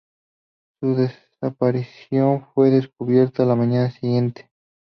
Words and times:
Su 0.79 0.95
desaparición 0.95 2.47
fue 2.55 2.71
descubierta 2.71 3.43
a 3.43 3.45
la 3.45 3.55
mañana 3.55 3.91
siguiente. 3.91 4.49